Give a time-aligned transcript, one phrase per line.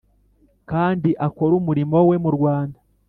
[0.69, 2.77] kandi akore umurimo we mu rwanda